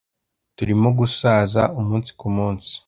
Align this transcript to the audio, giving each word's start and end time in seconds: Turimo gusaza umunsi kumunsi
Turimo 0.57 0.89
gusaza 0.99 1.61
umunsi 1.79 2.09
kumunsi 2.19 2.71